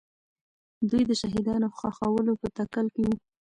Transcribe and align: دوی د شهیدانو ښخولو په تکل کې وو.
دوی 0.89 1.03
د 1.09 1.11
شهیدانو 1.21 1.67
ښخولو 1.77 2.33
په 2.41 2.47
تکل 2.57 2.85
کې 2.95 3.01
وو. 3.07 3.15